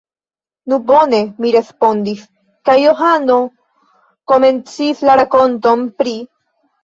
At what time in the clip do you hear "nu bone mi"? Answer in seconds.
0.71-1.51